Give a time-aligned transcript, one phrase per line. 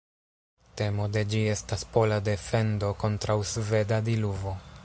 [0.79, 4.61] Temo de ĝi estas pola defendo kontraŭ sveda diluvo.